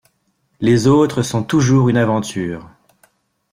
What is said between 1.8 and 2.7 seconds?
une aventure.